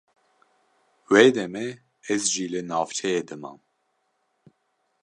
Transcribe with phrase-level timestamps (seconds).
[1.11, 1.69] Wê demê
[2.11, 3.59] ez jî li navçeyê dimam.